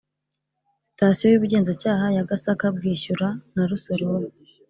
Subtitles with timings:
[0.87, 4.27] Sitasiyo y Ubugenzacyaha ya Gasaka Bwishyura na Rusororo